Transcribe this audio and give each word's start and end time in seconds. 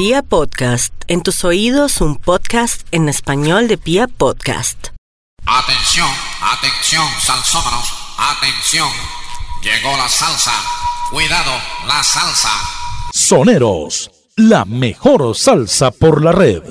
Pia 0.00 0.22
Podcast, 0.22 0.94
en 1.08 1.22
tus 1.22 1.44
oídos 1.44 2.00
un 2.00 2.16
podcast 2.16 2.86
en 2.90 3.10
español 3.10 3.68
de 3.68 3.76
Pia 3.76 4.08
Podcast. 4.08 4.86
Atención, 5.44 6.08
atención, 6.40 7.06
salsómanos, 7.20 7.86
atención. 8.16 8.88
Llegó 9.62 9.94
la 9.98 10.08
salsa. 10.08 10.54
Cuidado, 11.10 11.52
la 11.86 12.02
salsa. 12.02 12.48
Soneros, 13.12 14.10
la 14.36 14.64
mejor 14.64 15.36
salsa 15.36 15.90
por 15.90 16.24
la 16.24 16.32
red. 16.32 16.62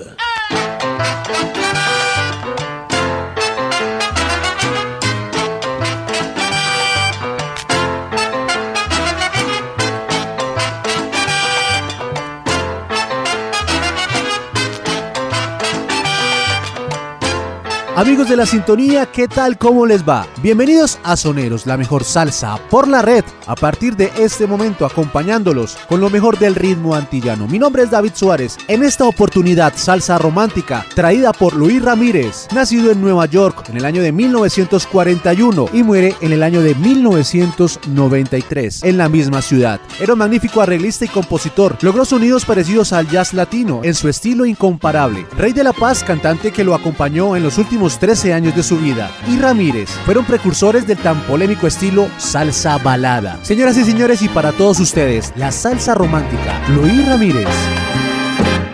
Amigos 17.99 18.29
de 18.29 18.37
la 18.37 18.45
sintonía, 18.45 19.07
¿qué 19.07 19.27
tal? 19.27 19.57
¿Cómo 19.57 19.85
les 19.85 20.07
va? 20.07 20.25
Bienvenidos 20.41 20.99
a 21.03 21.17
Soneros, 21.17 21.65
la 21.65 21.75
mejor 21.75 22.05
salsa 22.05 22.57
por 22.69 22.87
la 22.87 23.01
red. 23.01 23.25
A 23.45 23.55
partir 23.55 23.97
de 23.97 24.09
este 24.17 24.47
momento, 24.47 24.85
acompañándolos 24.85 25.75
con 25.89 25.99
lo 25.99 26.09
mejor 26.09 26.39
del 26.39 26.55
ritmo 26.55 26.95
antillano. 26.95 27.45
Mi 27.45 27.59
nombre 27.59 27.83
es 27.83 27.91
David 27.91 28.13
Suárez. 28.15 28.57
En 28.69 28.83
esta 28.83 29.03
oportunidad, 29.03 29.73
salsa 29.75 30.17
romántica, 30.17 30.85
traída 30.95 31.33
por 31.33 31.53
Luis 31.53 31.81
Ramírez, 31.81 32.47
nacido 32.55 32.89
en 32.89 33.01
Nueva 33.01 33.25
York 33.25 33.67
en 33.67 33.75
el 33.75 33.83
año 33.83 34.01
de 34.01 34.13
1941 34.13 35.65
y 35.73 35.83
muere 35.83 36.15
en 36.21 36.31
el 36.31 36.41
año 36.41 36.61
de 36.61 36.75
1993 36.75 38.83
en 38.83 38.97
la 38.97 39.09
misma 39.09 39.41
ciudad. 39.41 39.81
Era 39.99 40.13
un 40.13 40.19
magnífico 40.19 40.61
arreglista 40.61 41.03
y 41.03 41.09
compositor. 41.09 41.75
Logró 41.81 42.05
sonidos 42.05 42.45
parecidos 42.45 42.93
al 42.93 43.09
jazz 43.09 43.33
latino 43.33 43.81
en 43.83 43.93
su 43.93 44.07
estilo 44.07 44.45
incomparable. 44.45 45.25
Rey 45.37 45.51
de 45.51 45.65
la 45.65 45.73
Paz, 45.73 46.05
cantante 46.05 46.53
que 46.53 46.63
lo 46.63 46.75
acompañó 46.75 47.35
en 47.35 47.43
los 47.43 47.57
últimos 47.57 47.88
13 47.97 48.33
años 48.33 48.55
de 48.55 48.61
su 48.61 48.77
vida, 48.77 49.09
y 49.27 49.37
Ramírez 49.37 49.89
fueron 50.05 50.25
precursores 50.25 50.85
del 50.85 50.97
tan 50.97 51.21
polémico 51.21 51.65
estilo 51.65 52.09
salsa 52.17 52.77
balada. 52.77 53.39
Señoras 53.41 53.77
y 53.77 53.85
señores, 53.85 54.21
y 54.21 54.29
para 54.29 54.51
todos 54.51 54.79
ustedes, 54.79 55.33
la 55.35 55.51
salsa 55.51 55.95
romántica, 55.95 56.61
Luis 56.69 57.07
Ramírez. 57.07 57.47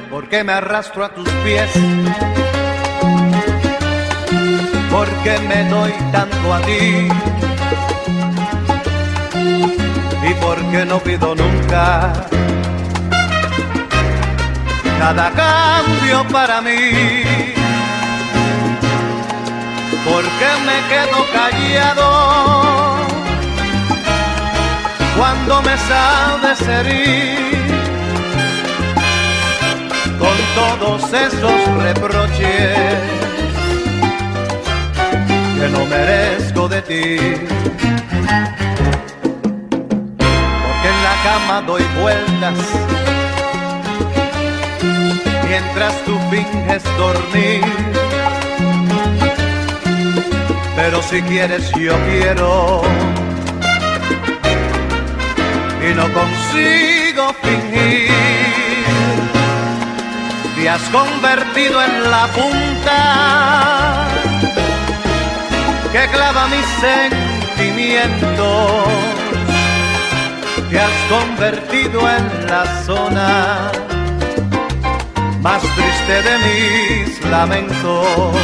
¿Por 0.09 0.27
qué 0.27 0.43
me 0.43 0.53
arrastro 0.53 1.05
a 1.05 1.13
tus 1.13 1.29
pies? 1.43 1.69
¿Por 4.91 5.07
qué 5.23 5.39
me 5.47 5.69
doy 5.69 5.91
tanto 6.11 6.53
a 6.53 6.61
ti? 6.61 7.07
¿Y 10.27 10.33
por 10.41 10.57
qué 10.71 10.85
no 10.85 10.99
pido 10.99 11.35
nunca 11.35 12.13
cada 14.97 15.31
cambio 15.31 16.25
para 16.31 16.61
mí? 16.61 17.54
¿Por 20.05 20.23
qué 20.23 20.51
me 20.67 20.77
quedo 20.87 21.25
callado 21.33 22.07
cuando 25.17 25.61
me 25.63 25.75
sabes 25.77 26.61
herir. 26.67 27.55
Con 30.19 30.37
todos 30.55 31.11
esos 31.11 31.83
reproches 31.83 32.77
que 35.59 35.67
no 35.69 35.85
merezco 35.85 36.67
de 36.67 36.81
ti? 36.83 37.17
Porque 40.65 40.89
en 40.93 41.03
la 41.03 41.15
cama 41.23 41.61
doy 41.65 41.83
vueltas 41.99 42.53
mientras 45.47 45.93
tú 46.05 46.17
finges 46.29 46.83
dormir 46.97 47.63
pero 50.75 51.01
si 51.01 51.21
quieres 51.21 51.71
yo 51.71 51.95
quiero 52.09 52.81
y 55.81 55.93
no 55.93 56.03
consigo 56.13 57.33
fingir. 57.41 58.11
Te 60.55 60.69
has 60.69 60.81
convertido 60.89 61.83
en 61.83 62.11
la 62.11 62.27
punta 62.27 64.07
que 65.91 66.07
clava 66.07 66.47
mis 66.47 66.65
sentimientos. 66.89 68.87
Te 70.69 70.79
has 70.79 70.91
convertido 71.09 72.09
en 72.09 72.47
la 72.47 72.65
zona 72.83 73.71
más 75.41 75.61
triste 75.61 76.21
de 76.23 76.37
mis 76.45 77.21
lamentos. 77.29 78.35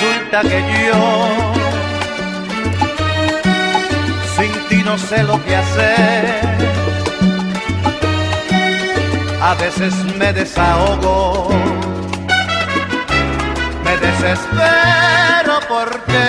Que 0.00 0.62
yo 0.86 1.28
sin 4.36 4.52
ti 4.68 4.82
no 4.82 4.96
sé 4.96 5.22
lo 5.22 5.44
que 5.44 5.56
hacer. 5.56 6.40
A 9.42 9.54
veces 9.54 9.94
me 10.18 10.32
desahogo, 10.32 11.50
me 13.84 13.96
desespero 13.98 15.60
porque 15.68 16.26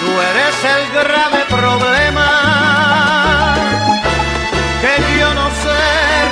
tú 0.00 0.10
eres 0.30 0.56
el 0.74 0.82
grave 0.98 1.44
problema 1.48 2.28
que 4.80 5.20
yo 5.20 5.34
no 5.34 5.48
sé 5.62 5.80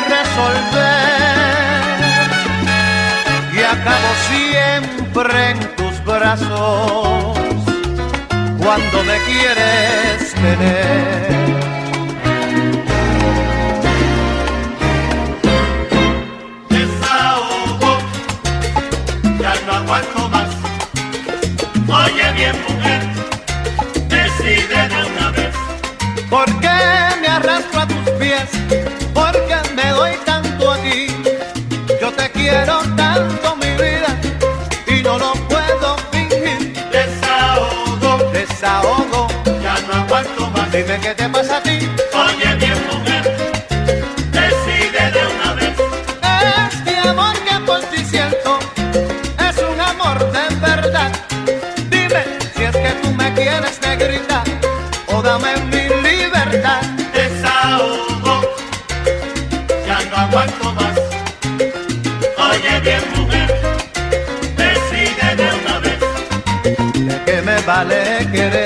resolver 0.09 0.80
acabo 3.81 4.09
siempre 4.29 5.51
en 5.51 5.59
tus 5.77 6.05
brazos 6.05 7.39
cuando 8.59 9.05
me 9.05 9.19
quieres 9.25 10.35
tener. 10.35 11.41
Desahogo, 16.69 17.99
ya 19.41 19.55
no 19.67 19.73
aguanto 19.73 20.29
más. 20.29 20.49
Oye 21.89 22.33
bien 22.35 22.57
mujer, 22.69 23.03
decide 24.09 24.89
de 24.89 25.05
una 25.11 25.31
vez. 25.31 25.55
¿Por 26.29 26.47
qué 26.61 26.79
me 27.21 27.29
arrastro 27.29 27.81
a 27.81 27.87
tus 27.87 28.11
pies? 28.19 28.49
Porque 29.15 29.57
me 29.75 29.89
doy 29.91 30.13
tanto 30.27 30.73
a 30.73 30.77
ti. 30.79 31.07
Yo 32.01 32.13
te 32.13 32.31
quiero 32.31 32.81
tanto 32.97 33.57
dime 40.91 41.01
qué 41.03 41.15
te 41.15 41.29
pasa 41.29 41.57
a 41.59 41.63
ti. 41.63 41.79
Oye 42.15 42.55
bien 42.57 42.79
mujer, 42.91 43.23
decide 44.33 45.03
de 45.15 45.23
una 45.35 45.55
vez. 45.55 45.75
Este 46.73 47.09
amor 47.09 47.35
que 47.47 47.55
por 47.67 47.81
ti 47.91 48.05
siento 48.05 48.59
es 49.49 49.57
un 49.73 49.81
amor 49.81 50.19
de 50.33 50.55
verdad. 50.57 51.13
Dime 51.91 52.23
si 52.55 52.63
es 52.65 52.77
que 52.77 52.91
tú 53.03 53.11
me 53.13 53.33
quieres 53.35 53.81
negrita 53.83 54.43
o 55.07 55.23
dame 55.23 55.53
mi 55.71 55.85
libertad. 56.09 56.83
Desahogo, 57.15 58.41
ya 59.87 59.99
no 60.11 60.17
aguanto 60.17 60.73
más. 60.75 60.99
Oye 62.49 62.81
bien 62.81 63.03
mujer, 63.17 63.49
decide 64.57 65.37
de 65.37 65.49
una 65.61 65.79
vez. 65.79 66.01
¿De 67.09 67.25
qué 67.25 67.43
me 67.43 67.61
vale 67.61 68.29
quererte 68.33 68.60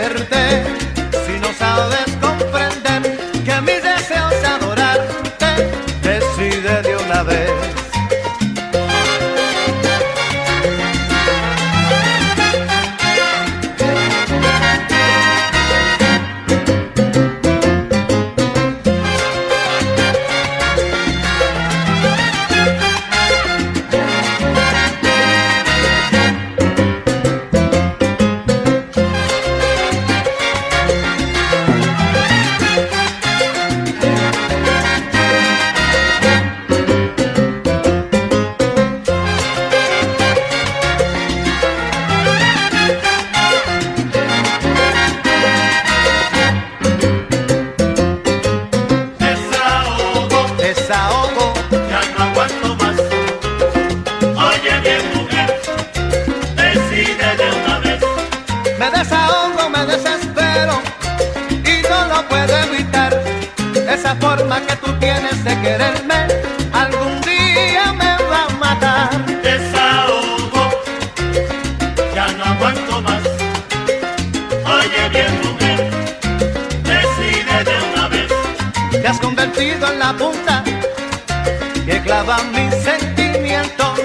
que 82.05 82.11
clava 82.11 82.37
mis 82.53 82.75
sentimientos. 82.83 84.01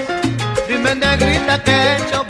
Dime 0.68 0.94
negrita 0.94 1.62
que 1.62 1.70
he 1.70 1.96
hecho 1.96 2.29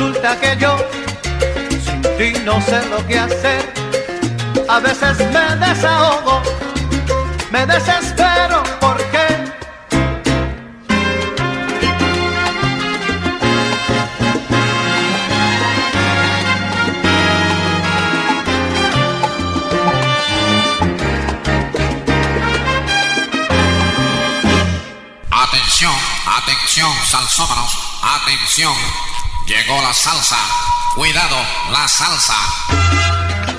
resulta 0.00 0.40
que 0.40 0.56
yo 0.58 0.78
sin 1.84 2.00
ti 2.16 2.32
no 2.44 2.58
sé 2.62 2.80
lo 2.88 3.06
que 3.06 3.18
hacer. 3.18 3.72
A 4.66 4.80
veces 4.80 5.18
me 5.18 5.66
desahogo, 5.66 6.42
me 7.50 7.66
desespero 7.66 8.62
porque 8.80 9.20
Atención, 25.30 25.92
atención, 26.26 26.92
salsómanos, 27.06 27.72
atención. 28.02 28.74
Llegó 29.50 29.82
la 29.82 29.92
salsa. 29.92 30.36
Cuidado, 30.94 31.36
la 31.72 31.88
salsa. 31.88 32.34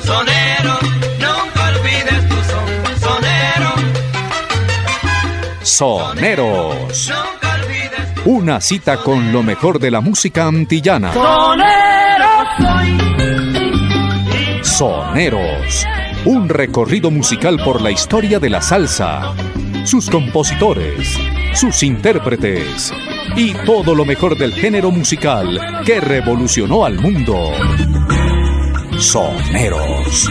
sonero, 0.06 0.80
nunca 1.20 1.68
olvides 1.68 2.30
tu 2.30 2.36
son, 2.50 3.00
sonero, 3.02 3.74
Soneros. 5.64 7.10
nunca 7.10 7.56
olvides 7.56 8.16
tu 8.16 8.22
Una 8.24 8.62
cita 8.62 9.04
con 9.04 9.34
lo 9.34 9.44
mejor 9.44 9.80
de 9.80 9.92
la 9.92 10.00
música 10.00 10.48
antillana. 10.48 11.12
Soneros. 14.64 15.86
Un 16.24 16.48
recorrido 16.48 17.12
musical 17.12 17.60
por 17.66 17.82
la 17.82 17.92
historia 17.92 18.40
de 18.40 18.50
la 18.50 18.62
salsa, 18.62 19.34
sus 19.84 20.10
compositores, 20.10 21.20
sus 21.54 21.84
intérpretes 21.84 22.94
y 23.36 23.54
todo 23.66 23.96
lo 23.96 24.06
mejor 24.06 24.38
del 24.38 24.54
género 24.54 24.92
musical 24.92 25.84
que 25.86 26.00
revolucionó 26.00 26.86
al 26.86 27.00
mundo. 27.00 27.52
Soneros. 29.00 30.30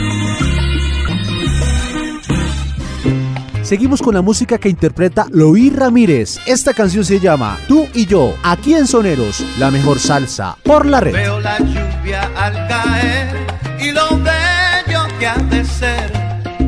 Seguimos 3.62 4.02
con 4.02 4.14
la 4.14 4.22
música 4.22 4.58
que 4.58 4.68
interpreta 4.68 5.26
Loí 5.30 5.70
Ramírez. 5.70 6.38
Esta 6.46 6.74
canción 6.74 7.04
se 7.04 7.20
llama 7.20 7.58
Tú 7.68 7.86
y 7.94 8.06
yo, 8.06 8.34
aquí 8.42 8.74
en 8.74 8.86
Soneros, 8.86 9.44
la 9.58 9.70
mejor 9.70 10.00
salsa 10.00 10.56
por 10.64 10.86
la 10.86 11.00
red. 11.00 11.12
Veo 11.12 11.40
la 11.40 11.58
lluvia 11.58 12.30
al 12.36 12.52
caer 12.66 13.46
y 13.80 13.92
lo 13.92 14.08
bello 14.18 15.06
que 15.18 15.26
ha 15.26 15.36
de 15.36 15.64
ser 15.64 16.12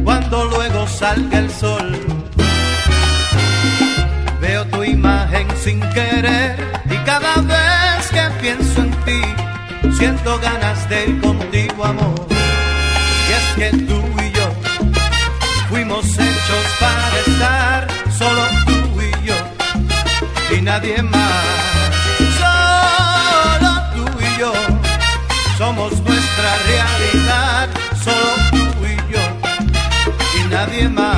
cuando 0.04 0.44
luego 0.44 0.86
salga 0.86 1.40
el 1.40 1.50
sol. 1.50 2.11
Sin 5.62 5.80
querer 5.90 6.56
y 6.90 6.96
cada 7.04 7.36
vez 7.36 8.08
que 8.10 8.22
pienso 8.40 8.80
en 8.80 8.90
ti 9.04 9.22
siento 9.96 10.38
ganas 10.38 10.88
de 10.88 11.06
ir 11.06 11.20
contigo, 11.20 11.84
amor. 11.84 12.26
Y 13.28 13.32
es 13.32 13.46
que 13.56 13.76
tú 13.86 14.02
y 14.20 14.32
yo 14.32 14.48
fuimos 15.68 16.04
hechos 16.06 16.64
para 16.80 17.18
estar 17.26 17.86
solo 18.18 18.42
tú 18.66 19.00
y 19.00 19.26
yo 19.26 19.36
y 20.56 20.60
nadie 20.62 21.02
más. 21.02 21.44
Solo 22.38 23.72
tú 23.94 24.04
y 24.20 24.40
yo 24.40 24.52
somos 25.58 25.92
nuestra 26.00 26.50
realidad, 26.66 27.68
solo 28.04 28.30
tú 28.50 28.86
y 28.86 28.96
yo 29.12 29.24
y 30.38 30.48
nadie 30.48 30.88
más. 30.88 31.11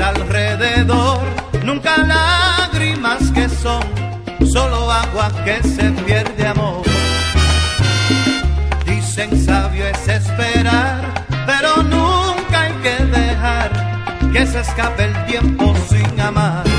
Alrededor, 0.00 1.20
nunca 1.64 1.96
lágrimas 1.98 3.30
que 3.32 3.48
son, 3.48 3.82
solo 4.50 4.90
agua 4.90 5.30
que 5.44 5.62
se 5.62 5.90
pierde 6.04 6.46
amor. 6.46 6.82
Dicen 8.84 9.44
sabio 9.44 9.86
es 9.86 10.08
esperar, 10.08 11.00
pero 11.46 11.82
nunca 11.82 12.62
hay 12.62 12.72
que 12.82 13.04
dejar 13.04 13.70
que 14.32 14.46
se 14.46 14.60
escape 14.60 15.04
el 15.04 15.26
tiempo 15.26 15.74
sin 15.88 16.20
amar. 16.20 16.75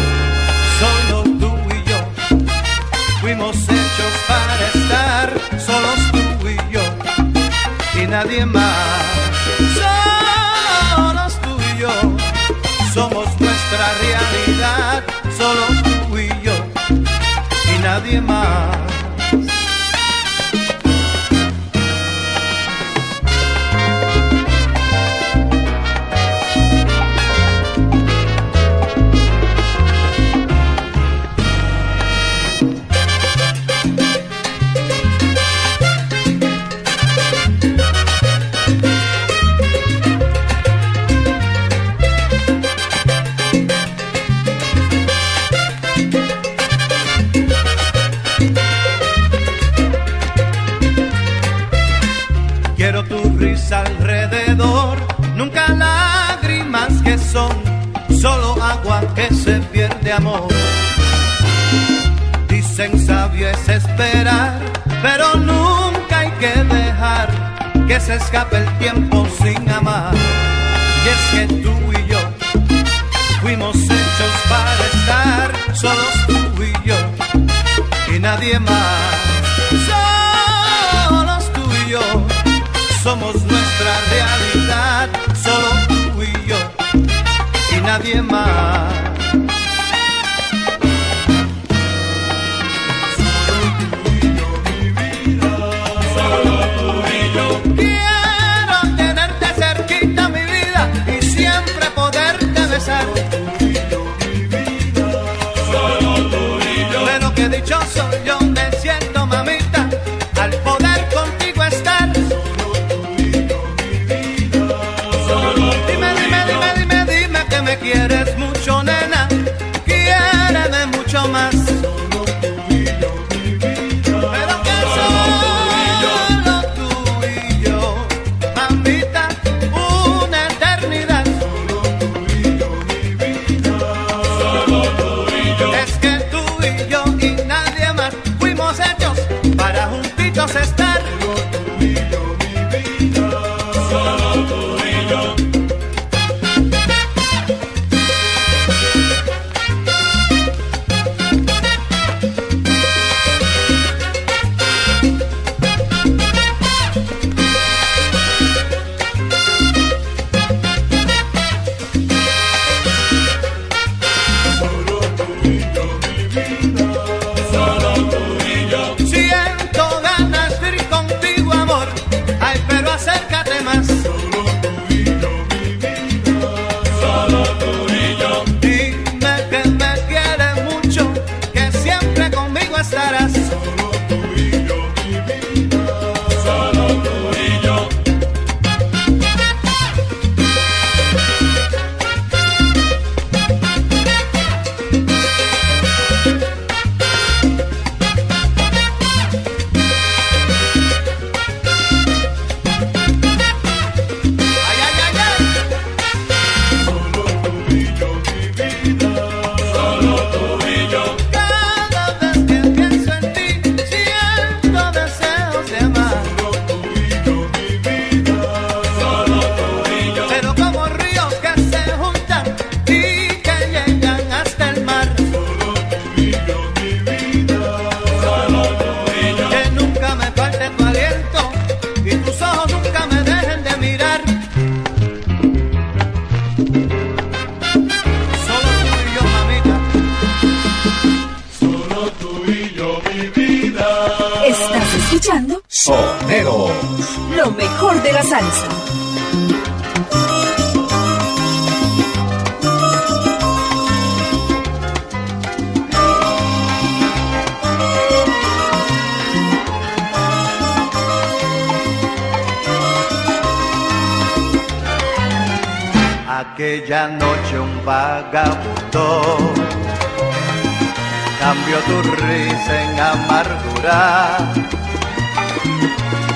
Mucho, 118.36 118.84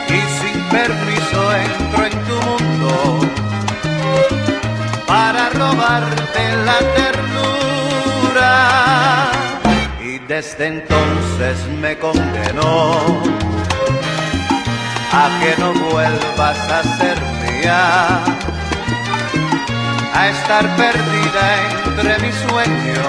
y 0.07 0.21
sin 0.39 0.57
permiso 0.69 1.39
entró 1.53 2.05
en 2.05 2.17
tu 2.27 2.35
mundo 2.47 2.91
para 5.05 5.49
robarte 5.49 6.43
la 6.65 6.79
ternura. 6.95 8.51
Y 10.01 10.19
desde 10.19 10.67
entonces 10.67 11.57
me 11.81 11.97
condenó 11.97 13.21
a 15.11 15.29
que 15.39 15.51
no 15.61 15.73
vuelvas 15.91 16.59
a 16.71 16.83
ser 16.97 17.17
mía 17.43 18.21
a 20.13 20.29
estar 20.29 20.65
perdida 20.77 21.45
entre 21.85 22.19
mis 22.19 22.35
sueños, 22.35 23.07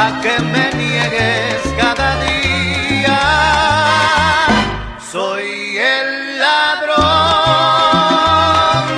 a 0.00 0.06
que 0.22 0.34
me 0.52 0.66
niegues 0.82 1.60
cada 1.82 2.08
día. 2.28 3.20
Soy 5.12 5.48
el 5.96 6.08
ladrón 6.42 6.98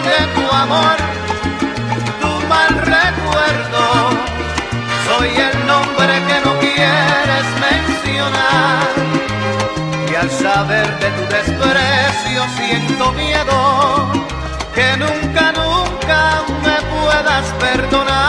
de 0.08 0.18
tu 0.34 0.44
amor, 0.64 0.98
tu 2.22 2.32
mal 2.52 2.72
recuerdo, 2.96 3.82
soy 5.08 5.30
el 5.48 5.56
nombre 5.72 6.14
que 6.28 6.38
no 6.46 6.52
quieres 6.64 7.46
mencionar. 7.66 8.88
Y 10.10 10.12
al 10.22 10.30
saber 10.44 10.88
de 11.02 11.08
tu 11.16 11.24
desprecio 11.36 12.40
siento 12.58 13.04
miedo 13.12 13.56
que 14.74 14.88
nunca, 15.02 15.44
nunca 15.60 16.20
me 16.64 16.76
puedas 16.94 17.44
perdonar. 17.64 18.20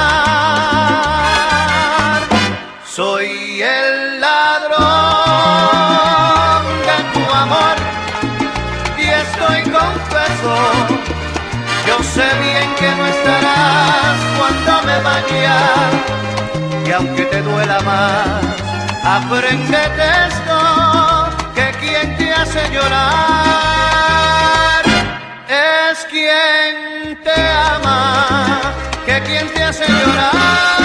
Sé 12.14 12.28
bien 12.44 12.76
que 12.76 12.90
no 12.98 13.06
estarás 13.06 14.18
cuando 14.38 14.72
me 14.88 14.98
vaya 15.00 15.58
y 16.86 16.92
aunque 16.92 17.24
te 17.24 17.42
duela 17.42 17.80
más, 17.82 18.44
aprendete 19.04 20.04
esto 20.28 20.58
que 21.56 21.72
quien 21.80 22.18
te 22.18 22.34
hace 22.34 22.70
llorar 22.74 24.02
es 25.48 26.06
quien 26.10 27.18
te 27.24 27.38
ama, 27.76 28.60
que 29.06 29.22
quien 29.22 29.48
te 29.54 29.64
hace 29.64 29.88
llorar 29.88 30.81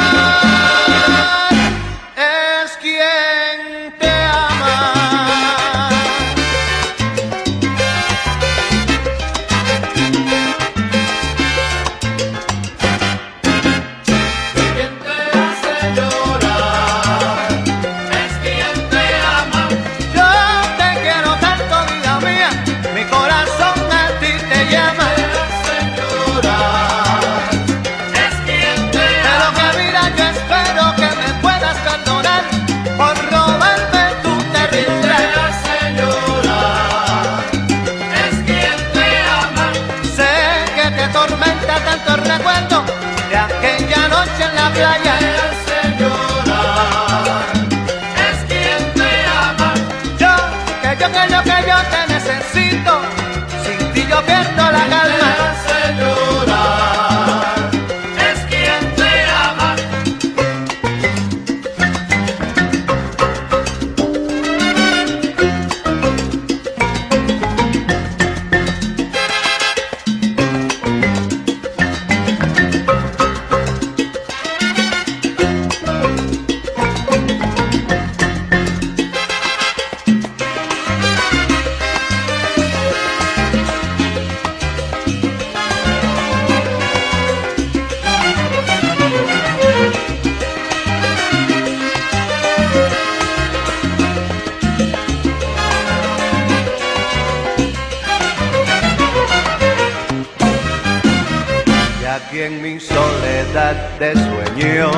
de 103.98 104.12
sueño. 104.12 104.90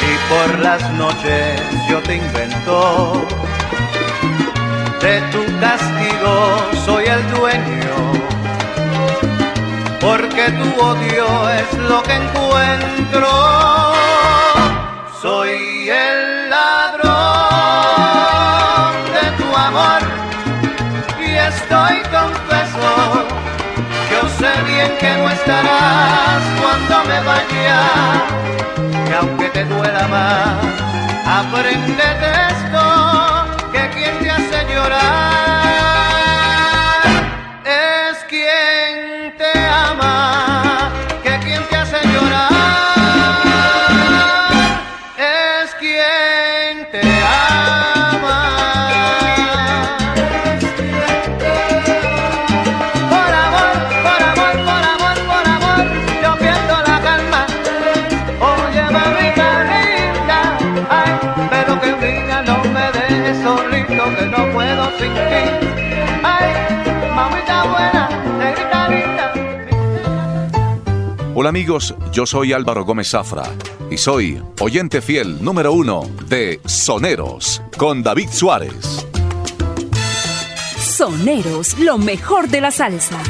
Y 0.00 0.12
por 0.30 0.58
las 0.60 0.82
noches 0.92 1.60
yo 1.88 2.00
te 2.02 2.16
invento. 2.16 3.26
De 5.00 5.20
tu 5.32 5.44
castigo 5.60 6.58
soy 6.84 7.04
el 7.06 7.22
dueño. 7.36 7.96
Porque 10.00 10.50
tu 10.52 10.80
odio 10.82 11.50
es 11.50 11.78
lo 11.88 12.02
que 12.02 12.14
encuentro. 12.14 13.95
Que 24.98 25.16
no 25.16 25.30
estarás 25.30 26.42
cuando 26.60 27.04
me 27.08 27.20
vaya, 27.22 27.80
y 29.08 29.12
aunque 29.12 29.48
te 29.50 29.64
duela 29.64 30.06
más, 30.08 30.64
aprendete 31.26 32.28
esto, 32.50 32.82
que 33.72 33.90
quien 33.90 34.18
te 34.20 34.30
hace 34.30 34.74
llorar 34.74 35.35
Hola 71.46 71.50
amigos, 71.50 71.94
yo 72.10 72.26
soy 72.26 72.52
Álvaro 72.52 72.84
Gómez 72.84 73.10
Zafra 73.10 73.44
y 73.88 73.96
soy 73.98 74.42
oyente 74.58 75.00
fiel 75.00 75.44
número 75.44 75.72
uno 75.72 76.10
de 76.28 76.60
Soneros 76.64 77.62
con 77.76 78.02
David 78.02 78.30
Suárez. 78.32 79.06
Soneros, 80.76 81.78
lo 81.78 81.98
mejor 81.98 82.48
de 82.48 82.60
la 82.60 82.72
salsa. 82.72 83.22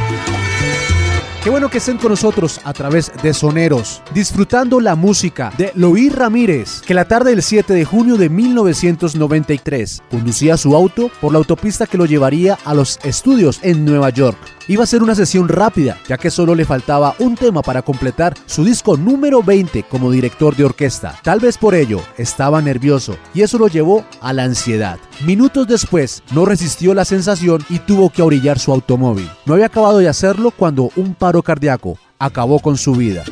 Qué 1.47 1.51
bueno 1.51 1.71
que 1.71 1.79
estén 1.79 1.97
con 1.99 2.11
nosotros 2.11 2.61
a 2.65 2.73
través 2.73 3.13
de 3.23 3.33
Soneros, 3.33 4.03
disfrutando 4.13 4.81
la 4.81 4.97
música 4.97 5.53
de 5.57 5.71
Luis 5.77 6.13
Ramírez, 6.13 6.81
que 6.81 6.93
la 6.93 7.05
tarde 7.05 7.31
del 7.31 7.41
7 7.45 7.73
de 7.73 7.85
junio 7.85 8.17
de 8.17 8.29
1993 8.29 10.03
conducía 10.11 10.57
su 10.57 10.75
auto 10.75 11.09
por 11.21 11.31
la 11.31 11.39
autopista 11.39 11.87
que 11.87 11.99
lo 11.99 12.05
llevaría 12.05 12.59
a 12.65 12.75
los 12.75 12.99
estudios 13.05 13.61
en 13.63 13.85
Nueva 13.85 14.11
York. 14.11 14.37
Iba 14.67 14.83
a 14.83 14.89
ser 14.89 15.05
una 15.05 15.15
sesión 15.15 15.47
rápida, 15.47 15.97
ya 16.09 16.19
que 16.19 16.33
solo 16.33 16.57
le 16.57 16.65
faltaba 16.65 17.15
un 17.21 17.37
tema 17.37 17.63
para 17.63 17.83
completar 17.83 18.35
su 18.47 18.65
disco 18.65 18.97
número 18.97 19.41
20 19.41 19.85
como 19.85 20.11
director 20.11 20.57
de 20.57 20.65
orquesta. 20.65 21.17
Tal 21.23 21.39
vez 21.39 21.57
por 21.57 21.77
ello 21.77 22.01
estaba 22.19 22.61
nervioso 22.61 23.17
y 23.33 23.43
eso 23.43 23.59
lo 23.59 23.69
llevó 23.69 24.05
a 24.21 24.33
la 24.33 24.43
ansiedad. 24.43 24.99
Minutos 25.25 25.69
después 25.69 26.25
no 26.33 26.45
resistió 26.45 26.95
la 26.95 27.05
sensación 27.05 27.65
y 27.69 27.79
tuvo 27.79 28.11
que 28.11 28.23
orillar 28.23 28.59
su 28.59 28.73
automóvil. 28.73 29.31
No 29.45 29.55
había 29.55 29.67
acabado 29.67 29.99
de 29.99 30.09
hacerlo 30.09 30.51
cuando 30.51 30.91
un 30.97 31.15
paro 31.15 31.36
cardíaco 31.43 31.99
acabó 32.19 32.61
con 32.61 32.77
su 32.77 32.93
vida. 32.95 33.25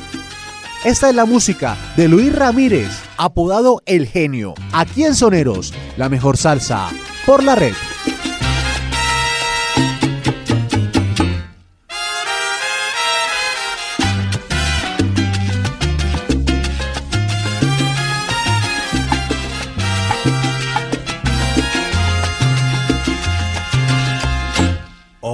Esta 0.84 1.08
es 1.08 1.14
la 1.14 1.24
música 1.24 1.76
de 1.96 2.08
Luis 2.08 2.34
Ramírez, 2.34 2.90
apodado 3.16 3.80
El 3.86 4.06
Genio, 4.06 4.54
aquí 4.72 5.04
en 5.04 5.14
Soneros, 5.14 5.72
la 5.96 6.08
mejor 6.08 6.36
salsa 6.36 6.90
por 7.24 7.42
la 7.42 7.54
red. 7.54 7.72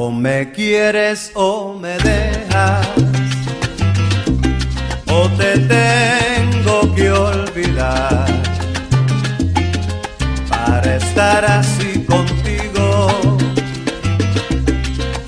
O 0.03 0.11
me 0.11 0.51
quieres 0.51 1.31
o 1.35 1.75
me 1.75 1.99
dejas, 1.99 2.87
o 5.07 5.29
te 5.37 5.59
tengo 5.59 6.95
que 6.95 7.11
olvidar. 7.11 8.25
Para 10.49 10.97
estar 10.97 11.45
así 11.45 12.03
contigo, 12.07 13.37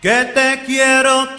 Que 0.00 0.24
te 0.36 0.62
quiero, 0.64 1.34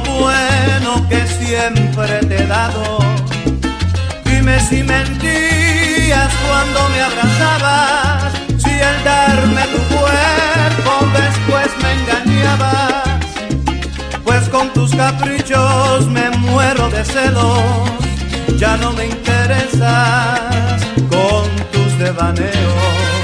bueno 0.00 1.08
que 1.08 1.26
siempre 1.26 2.20
te 2.26 2.42
he 2.42 2.46
dado. 2.46 2.98
Dime 4.24 4.58
si 4.60 4.82
mentías 4.82 6.32
cuando 6.46 6.88
me 6.90 7.00
abrazabas, 7.00 8.32
si 8.58 8.70
al 8.70 9.04
darme 9.04 9.62
tu 9.74 9.78
cuerpo 9.94 10.92
después 11.12 11.68
me 11.82 11.92
engañabas. 12.00 13.04
Pues 14.24 14.48
con 14.48 14.72
tus 14.72 14.94
caprichos 14.94 16.06
me 16.08 16.30
muero 16.30 16.88
de 16.90 17.04
celos, 17.04 17.90
ya 18.58 18.76
no 18.76 18.92
me 18.92 19.06
interesas 19.06 20.82
con 21.08 21.44
tus 21.72 21.98
devaneos. 21.98 23.15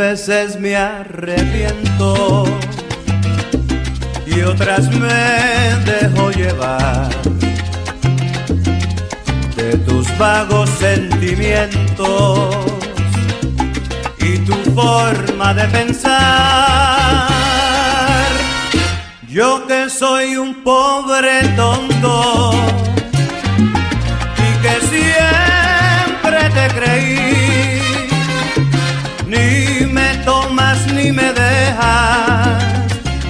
Veces 0.00 0.58
me 0.58 0.74
arrepiento 0.76 2.44
y 4.26 4.40
otras 4.40 4.90
me 4.94 5.12
dejo 5.84 6.30
llevar 6.30 7.10
de 9.56 9.76
tus 9.86 10.06
vagos 10.16 10.70
sentimientos 10.70 12.56
y 14.20 14.38
tu 14.38 14.54
forma 14.74 15.52
de 15.52 15.64
pensar. 15.68 17.28
Yo 19.28 19.66
que 19.66 19.90
soy 19.90 20.36
un 20.36 20.64
pobre 20.64 21.46
tonto 21.56 22.49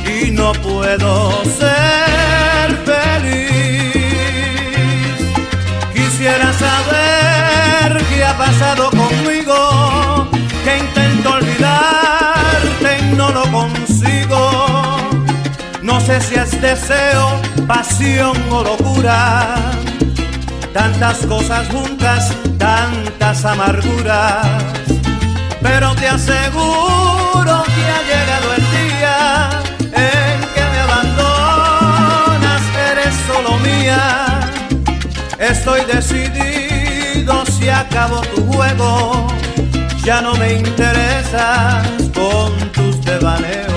y 0.07 0.31
no 0.31 0.53
puedo 0.53 1.45
ser 1.45 2.77
feliz. 2.85 3.95
Quisiera 5.95 6.53
saber 6.53 8.05
qué 8.09 8.25
ha 8.25 8.37
pasado 8.37 8.91
conmigo, 8.91 10.29
que 10.65 10.79
intento 10.79 11.31
olvidarte 11.35 12.99
y 13.01 13.17
no 13.17 13.31
lo 13.31 13.43
consigo. 13.51 14.43
No 15.83 16.01
sé 16.01 16.21
si 16.21 16.35
es 16.35 16.61
deseo 16.61 17.41
pasión 17.67 18.37
o 18.51 18.63
locura, 18.65 19.55
tantas 20.75 21.19
cosas 21.27 21.69
juntas, 21.69 22.33
tantas 22.59 23.45
amarguras, 23.45 24.47
pero 25.63 25.95
te 25.95 26.09
aseguro 26.09 27.63
que 27.75 27.83
ha 27.95 28.03
llegado 28.11 28.55
el 28.57 28.65
día 28.79 29.51
en 29.93 30.41
que 30.55 30.63
me 30.73 30.79
abandonas, 30.87 32.63
eres 32.91 33.15
solo 33.27 33.59
mía, 33.59 34.41
estoy 35.39 35.83
decidido 35.85 37.45
si 37.47 37.69
acabo 37.69 38.21
tu 38.35 38.45
juego, 38.53 39.27
ya 40.05 40.21
no 40.23 40.35
me 40.35 40.55
interesas 40.55 41.87
con 42.15 42.57
tus 42.73 43.05
devaneos, 43.05 43.69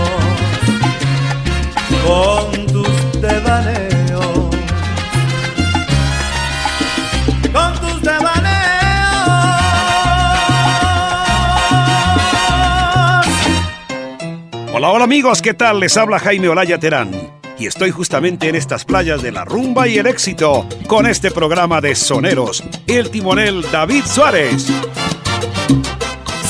Hola, 14.83 14.91
hola 14.95 15.03
amigos, 15.05 15.41
¿qué 15.41 15.53
tal? 15.53 15.79
Les 15.79 15.95
habla 15.95 16.19
Jaime 16.19 16.49
Olaya 16.49 16.77
Terán. 16.77 17.09
Y 17.57 17.67
estoy 17.67 17.91
justamente 17.91 18.49
en 18.49 18.55
estas 18.55 18.83
playas 18.83 19.23
de 19.23 19.31
la 19.31 19.45
rumba 19.45 19.87
y 19.87 19.97
el 19.97 20.07
éxito 20.07 20.67
con 20.87 21.07
este 21.07 21.31
programa 21.31 21.79
de 21.79 21.95
soneros, 21.95 22.61
el 22.85 23.09
timonel 23.09 23.65
David 23.71 24.03
Suárez. 24.03 24.67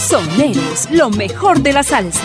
Soneros, 0.07 0.89
lo 0.89 1.11
mejor 1.11 1.59
de 1.59 1.73
la 1.73 1.83
salsa. 1.83 2.23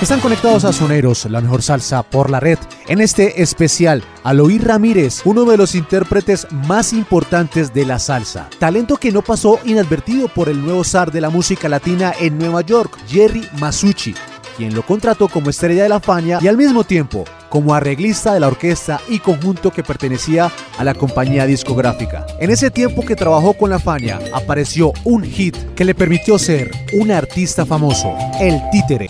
Están 0.00 0.20
conectados 0.20 0.64
a 0.64 0.72
Soneros, 0.72 1.24
la 1.24 1.40
mejor 1.40 1.60
salsa 1.60 2.04
por 2.04 2.30
la 2.30 2.38
red. 2.38 2.60
En 2.86 3.00
este 3.00 3.42
especial, 3.42 4.04
Aloí 4.24 4.58
Ramírez, 4.58 5.22
uno 5.24 5.44
de 5.44 5.56
los 5.56 5.74
intérpretes 5.74 6.46
más 6.50 6.92
importantes 6.92 7.72
de 7.72 7.86
la 7.86 7.98
salsa. 7.98 8.50
Talento 8.58 8.98
que 8.98 9.10
no 9.10 9.22
pasó 9.22 9.58
inadvertido 9.64 10.28
por 10.28 10.50
el 10.50 10.62
nuevo 10.62 10.84
zar 10.84 11.10
de 11.10 11.22
la 11.22 11.30
música 11.30 11.66
latina 11.70 12.12
en 12.20 12.36
Nueva 12.38 12.60
York, 12.60 12.98
Jerry 13.08 13.48
Masucci, 13.58 14.14
quien 14.58 14.74
lo 14.74 14.82
contrató 14.84 15.28
como 15.28 15.48
estrella 15.48 15.84
de 15.84 15.88
la 15.88 16.00
Fania 16.00 16.38
y 16.42 16.48
al 16.48 16.58
mismo 16.58 16.84
tiempo 16.84 17.24
como 17.48 17.74
arreglista 17.74 18.34
de 18.34 18.40
la 18.40 18.48
orquesta 18.48 19.00
y 19.08 19.18
conjunto 19.18 19.70
que 19.70 19.82
pertenecía 19.82 20.52
a 20.76 20.84
la 20.84 20.92
compañía 20.92 21.46
discográfica. 21.46 22.26
En 22.38 22.50
ese 22.50 22.70
tiempo 22.70 23.02
que 23.02 23.16
trabajó 23.16 23.54
con 23.54 23.70
la 23.70 23.78
Fania, 23.78 24.18
apareció 24.34 24.92
un 25.04 25.24
hit 25.24 25.56
que 25.74 25.84
le 25.84 25.94
permitió 25.94 26.38
ser 26.38 26.70
un 26.92 27.12
artista 27.12 27.64
famoso, 27.64 28.14
El 28.40 28.60
Títere. 28.70 29.06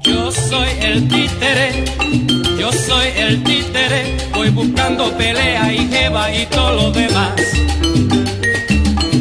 Yo 0.00 0.32
soy 0.32 0.68
el 0.80 1.08
títere, 1.08 1.84
yo 2.58 2.72
soy 2.72 3.06
el 3.16 3.42
títere, 3.44 4.16
voy 4.34 4.50
buscando 4.50 5.16
pelea 5.16 5.72
y 5.72 5.88
jeva 5.88 6.34
y 6.34 6.46
todo 6.46 6.72
lo 6.72 6.90
demás. 6.90 7.32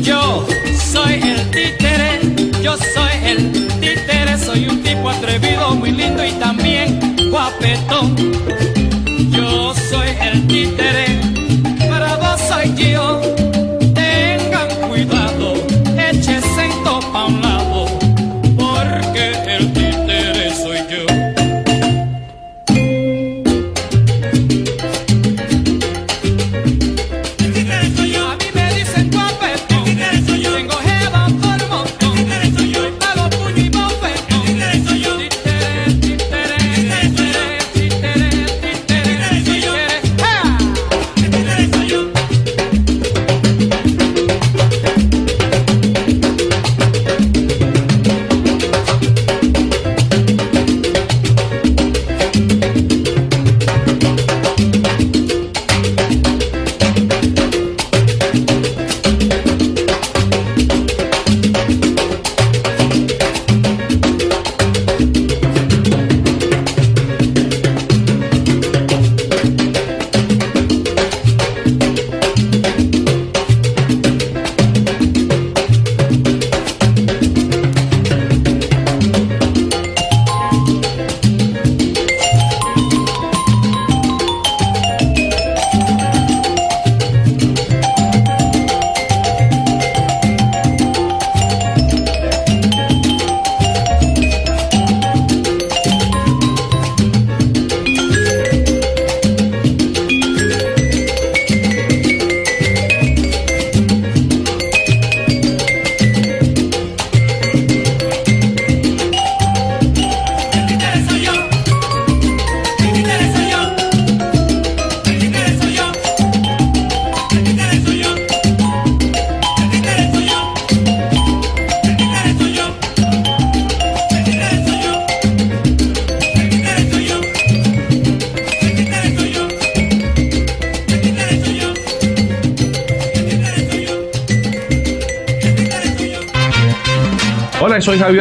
Yo 0.01 0.45
soy 0.91 1.13
el 1.21 1.51
títere, 1.51 2.19
yo 2.63 2.75
soy 2.77 3.15
el 3.23 3.51
títere, 3.79 4.37
soy 4.39 4.67
un 4.67 4.81
tipo 4.81 5.09
atrevido, 5.09 5.75
muy 5.75 5.91
lindo 5.91 6.25
y 6.25 6.31
también 6.33 6.99
guapetón. 7.29 8.15
Yo 9.29 9.73
soy 9.89 10.09
el 10.19 10.47
títere, 10.47 11.06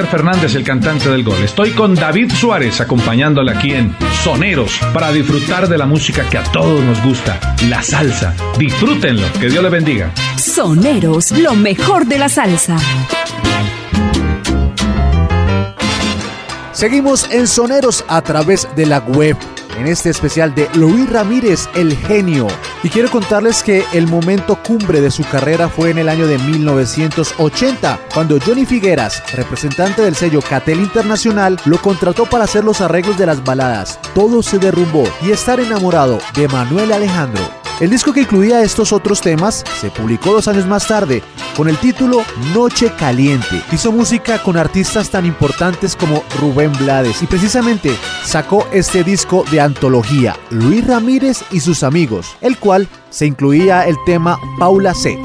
Javier 0.07 0.11
Fernández, 0.11 0.55
el 0.55 0.65
cantante 0.65 1.09
del 1.09 1.25
gol. 1.25 1.43
Estoy 1.43 1.71
con 1.71 1.95
David 1.95 2.33
Suárez 2.33 2.81
acompañándole 2.81 3.53
aquí 3.53 3.73
en 3.73 3.95
Soneros 4.23 4.79
para 4.93 5.11
disfrutar 5.11 5.69
de 5.69 5.79
la 5.79 5.87
música 5.87 6.25
que 6.29 6.39
a 6.39 6.45
todos 6.45 6.83
nos 6.83 7.03
gusta, 7.03 7.39
la 7.69 7.83
salsa. 7.83 8.35
Disfrútenlo, 8.59 9.27
que 9.41 9.49
Dios 9.49 9.63
le 9.63 9.71
bendiga. 9.71 10.13
Soneros, 10.37 11.33
lo 11.33 11.55
mejor 11.55 12.07
de 12.07 12.19
la 12.19 12.29
salsa. 12.29 12.77
Seguimos 16.73 17.31
en 17.31 17.47
Soneros 17.47 18.05
a 18.09 18.23
través 18.23 18.69
de 18.77 18.87
la 18.87 18.99
web. 18.99 19.37
En 19.79 19.87
este 19.87 20.11
especial 20.11 20.55
de 20.55 20.69
Luis 20.75 21.09
Ramírez, 21.11 21.69
el 21.75 21.97
genio. 21.97 22.47
Y 22.87 22.89
quiero 22.89 23.11
contarles 23.11 23.65
que 23.65 23.85
el 23.95 24.07
momento 24.07 24.63
cumbre 24.63 25.01
de 25.01 25.11
su 25.11 25.25
carrera 25.25 25.69
fue 25.69 25.91
en 25.91 25.99
el 25.99 26.09
año 26.09 26.29
de 26.29 26.39
1980, 26.39 27.99
cuando 28.15 28.39
Johnny 28.39 28.65
Figueras, 28.65 29.25
representante 29.35 30.03
del 30.03 30.15
sello 30.15 30.41
Catel 30.41 30.79
Internacional, 30.79 31.59
lo 31.65 31.83
contrató 31.83 32.27
para 32.27 32.45
hacer 32.45 32.63
los 32.63 32.81
arreglos 32.81 33.19
de 33.19 33.27
las 33.27 33.43
baladas 33.43 33.99
Todo 34.15 34.41
se 34.41 34.61
derrumbó 34.61 35.03
y 35.21 35.33
Estar 35.33 35.59
enamorado 35.59 36.21
de 36.37 36.47
Manuel 36.47 36.93
Alejandro. 36.93 37.66
El 37.79 37.91
disco 37.91 38.15
que 38.15 38.23
incluía 38.23 38.63
estos 38.63 38.91
otros 38.91 39.21
temas 39.21 39.63
se 39.79 39.91
publicó 39.91 40.33
dos 40.33 40.49
años 40.49 40.67
más 40.67 40.89
tarde 40.89 41.23
con 41.55 41.69
el 41.69 41.77
título 41.77 42.23
Noche 42.55 42.91
Caliente. 42.99 43.63
Hizo 43.71 43.93
música 43.93 44.43
con 44.43 44.57
artistas 44.57 45.11
tan 45.11 45.27
importantes 45.27 45.95
como 45.95 46.25
Rubén 46.41 46.73
Blades 46.79 47.23
y 47.23 47.27
precisamente 47.27 47.95
sacó 48.25 48.67
este 48.73 49.05
disco 49.05 49.45
de 49.51 49.61
antología 49.61 50.37
Luis 50.49 50.87
Ramírez 50.87 51.45
y 51.51 51.61
sus 51.61 51.83
amigos, 51.83 52.35
el 52.41 52.57
cual 52.57 52.89
se 53.11 53.27
incluía 53.27 53.87
el 53.87 53.97
tema 54.07 54.39
Paula 54.59 54.95
C. 54.95 55.19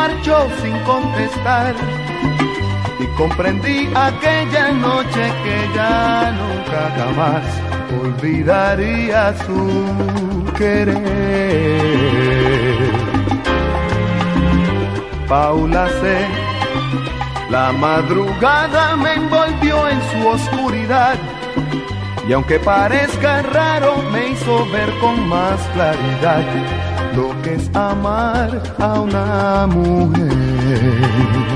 marchó 0.00 0.48
sin 0.62 0.76
contestar 0.92 1.74
y 2.98 3.06
comprendí 3.18 3.78
aquella 3.94 4.72
noche 4.72 5.22
que 5.44 5.56
ya 5.76 6.32
nunca 6.40 6.80
jamás 6.98 7.44
olvidaría 8.02 9.34
su 9.44 9.60
querer. 10.56 11.00
Paula 15.28 15.86
C. 16.00 16.02
La 17.50 17.72
madrugada 17.72 18.96
me 18.96 19.12
envolvió 19.14 19.76
en 19.88 20.00
su 20.10 20.18
oscuridad 20.28 21.16
y 22.26 22.32
aunque 22.32 22.58
parezca 22.58 23.42
raro 23.42 23.92
me 24.12 24.28
hizo 24.28 24.66
ver 24.70 24.90
con 25.02 25.28
más 25.28 25.60
claridad 25.74 26.44
lo 27.14 27.42
que 27.42 27.54
es 27.54 27.70
amar 27.74 28.62
a 28.78 29.00
una 29.00 29.66
mujer. 29.66 31.50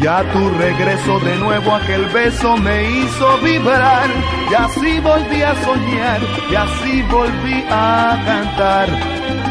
Y 0.00 0.06
a 0.06 0.22
tu 0.32 0.50
regreso 0.50 1.18
de 1.20 1.36
nuevo 1.38 1.74
aquel 1.74 2.04
beso 2.06 2.56
me 2.56 2.88
hizo 2.88 3.38
vibrar 3.38 4.08
y 4.48 4.54
así 4.54 5.00
volví 5.00 5.42
a 5.42 5.54
soñar 5.64 6.20
y 6.50 6.54
así 6.54 7.02
volví 7.10 7.64
a 7.68 8.22
cantar. 8.24 8.88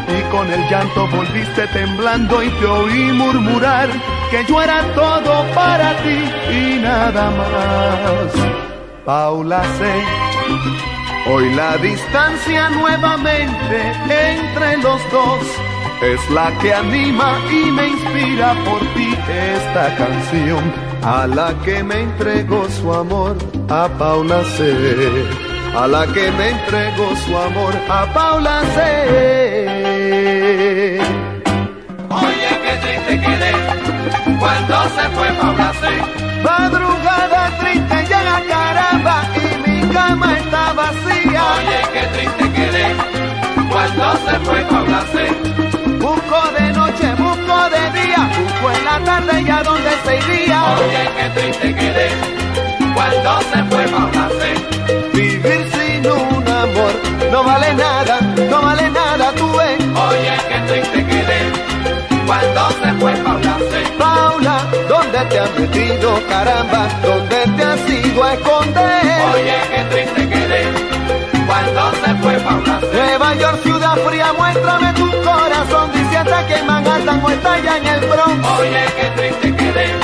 Y 0.08 0.22
con 0.32 0.50
el 0.50 0.70
llanto 0.70 1.06
volviste 1.08 1.67
temblando 1.67 2.41
y 2.41 2.50
te 2.50 2.65
oí 2.65 3.12
murmurar 3.12 3.89
que 4.32 4.46
yo 4.46 4.62
era 4.62 4.82
todo 4.93 5.43
para 5.54 5.91
ti 6.04 6.20
y 6.56 6.80
nada 6.82 7.30
más. 7.32 8.58
Paula 9.06 9.63
C. 9.63 10.96
Hoy 11.30 11.54
la 11.56 11.78
distancia 11.78 12.70
nuevamente 12.70 13.94
entre 14.32 14.78
los 14.78 15.12
dos 15.12 15.42
es 16.02 16.30
la 16.30 16.58
que 16.60 16.74
anima 16.74 17.38
y 17.52 17.72
me 17.72 17.88
inspira 17.90 18.54
por 18.63 18.80
ti 18.94 19.13
esta 19.30 19.96
canción 19.98 20.63
a 21.04 21.28
la 21.28 21.54
que 21.66 21.84
me 21.84 22.02
entregó 22.02 22.70
su 22.70 22.94
amor 22.94 23.36
a 23.70 23.90
Paula 23.98 24.42
C. 24.56 24.74
A 25.76 25.88
la 25.88 26.08
que 26.08 26.32
me 26.32 26.50
entregó 26.50 27.16
su 27.26 27.38
amor 27.38 27.74
a 27.90 28.06
Paula 28.13 28.62
C. 28.76 28.78
Oye, 32.10 32.50
qué 32.63 32.74
triste 32.84 33.20
quedé 33.20 33.52
cuando 34.40 34.84
se 34.96 35.10
fue 35.16 35.28
Paula 35.42 35.74
C. 35.82 35.88
Madrugada 36.44 37.58
triste 37.60 37.96
llega 38.04 38.42
caramba 38.48 39.24
y 39.36 39.40
mi 39.40 39.46
cama 39.93 40.38
está 40.38 40.73
vacía. 40.73 41.43
Oye, 41.58 41.80
qué 41.93 42.04
triste 42.13 42.52
quedé 42.52 42.95
cuando 43.71 44.06
se 44.26 44.39
fue 44.39 44.62
Paula 44.63 45.02
C. 45.13 45.15
Busco 46.00 46.41
de 46.58 46.73
noche, 46.73 47.08
busco 47.15 47.58
de 47.76 48.02
día, 48.02 48.30
busco 48.39 48.71
en 48.71 48.86
la 48.86 49.00
tarde 49.04 49.41
y 49.41 49.50
a 49.50 49.63
dónde 49.63 49.91
se 50.06 50.17
iría. 50.17 50.63
Oye, 50.76 51.10
qué 51.17 51.39
triste 51.39 51.76
quedé 51.76 52.10
cuando 52.93 53.41
se 53.52 53.63
fue 53.65 53.84
Paula 53.88 54.30
C. 54.39 54.41
Vivir 55.13 55.67
sin 55.71 56.12
un 56.12 56.47
amor 56.47 56.93
no 57.32 57.43
vale 57.43 57.73
nada, 57.73 58.19
no 58.50 58.62
vale 58.62 58.89
nada, 58.89 59.32
tú 59.34 59.47
ves. 59.58 59.78
Oye, 60.10 60.34
qué 60.50 60.60
triste 60.67 61.06
quedé 61.06 61.39
cuando 62.26 62.69
se 62.82 62.93
fue 63.00 63.13
Paula. 63.23 63.58
Paula, 63.97 64.58
¿dónde 64.88 65.19
te 65.30 65.39
has 65.39 65.60
metido, 65.60 66.19
caramba? 66.30 66.88
¿Dónde 67.04 67.37
a 68.23 68.34
esconder? 68.34 69.03
Oye, 69.34 69.56
qué 69.69 69.84
triste 69.91 70.30
quedé 70.30 70.62
cuando 71.45 71.91
se 71.91 72.15
fue 72.15 72.34
Paula. 72.39 72.82
Nueva 72.91 73.36
York, 73.36 73.60
ciudad 73.63 73.95
fría, 74.06 74.34
muéstrame 74.34 74.93
tu 74.93 75.10
corazón. 75.23 75.91
Dice 75.93 76.17
hasta 76.17 76.47
que 76.47 76.63
Manhattan 76.63 77.23
o 77.23 77.30
está 77.30 77.53
allá 77.53 77.77
en 77.77 77.88
el 77.88 77.99
Bronx. 78.01 78.47
Oye, 78.60 78.86
qué 78.97 79.10
triste 79.15 79.56
quedé 79.56 79.95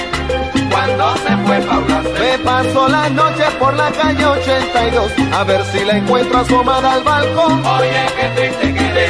cuando 0.72 1.16
se 1.18 1.38
fue 1.46 1.60
Paula. 1.62 2.02
Me 2.20 2.40
paso 2.40 2.88
las 2.88 3.12
noches 3.12 3.50
por 3.60 3.74
la 3.76 3.92
calle 3.92 4.26
82 4.26 5.12
a 5.34 5.44
ver 5.44 5.64
si 5.66 5.84
la 5.84 5.98
encuentro 5.98 6.40
asomada 6.40 6.94
al 6.94 7.04
balcón. 7.04 7.66
Oye, 7.66 8.06
qué 8.16 8.28
triste 8.36 8.74
quedé 8.74 9.08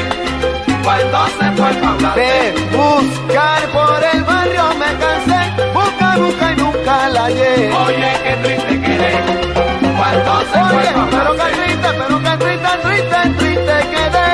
cuando 0.83 1.27
se 1.27 1.51
fue 1.51 1.73
Paula. 1.73 2.13
De 2.15 2.53
buscar 2.71 3.61
por 3.71 4.03
el 4.13 4.23
barrio 4.23 4.72
me 4.83 4.97
cansé, 4.99 5.39
busca, 5.73 6.17
busca 6.17 6.51
y 6.51 6.55
nunca 6.55 7.09
la 7.09 7.23
hallé. 7.25 7.71
Oye, 7.85 8.11
qué 8.23 8.33
triste 8.43 8.81
quedé 8.81 9.11
cuando 9.97 10.39
se 10.41 10.59
fue 10.69 10.77
Oye, 10.77 10.91
Paula 10.93 11.09
pero 11.11 11.31
qué 11.35 11.49
triste, 11.57 11.89
pero 11.99 12.15
qué 12.25 12.33
triste, 12.43 12.71
triste, 12.83 13.19
triste 13.39 13.75
quedé 13.93 14.29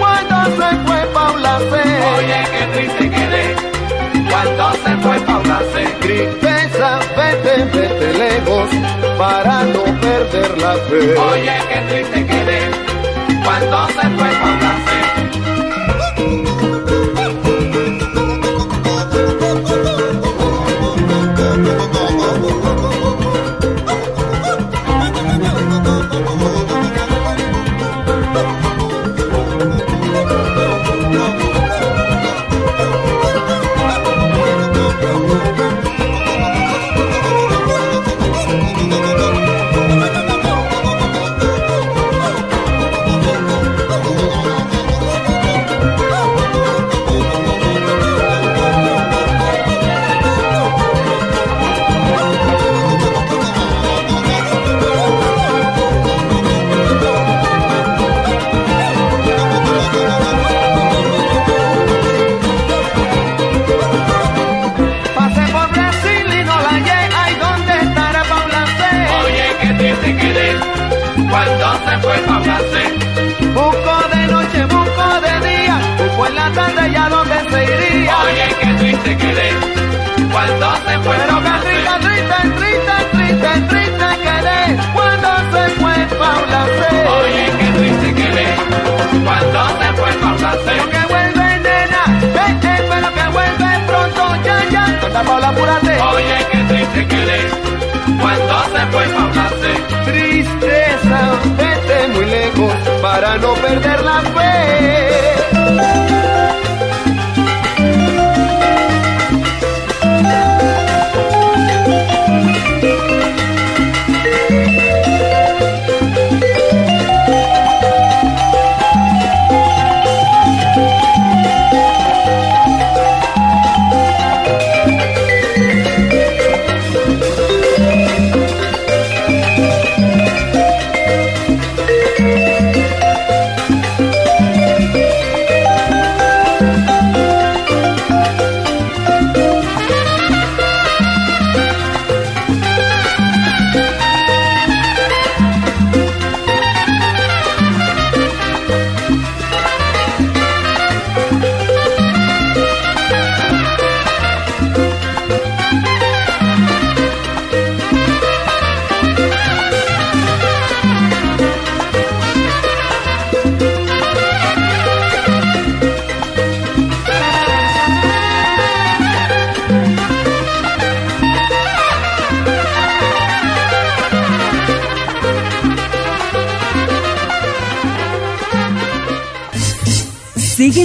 cuando 0.00 0.36
se 0.58 0.68
fue 0.86 1.00
Paula 1.14 1.58
C. 1.70 1.72
Oye, 2.16 2.38
qué 2.52 2.62
triste 2.74 3.10
quedé 3.10 3.44
cuando 4.30 4.72
se 4.84 4.96
fue 5.02 5.20
Paula 5.20 5.58
C. 5.72 5.84
Tristeza, 6.00 6.98
vete, 7.16 7.64
vete 7.64 8.12
lejos 8.18 8.68
para 9.18 9.64
no 9.64 9.84
perder 10.00 10.58
la 10.58 10.74
fe. 10.88 11.18
Oye, 11.30 11.56
qué 11.68 11.78
triste 11.88 12.26
quedé 12.26 12.60
cuando 13.44 13.86
se 13.88 14.08
fue 14.16 14.28
Paula 14.42 14.72
C. 14.86 15.51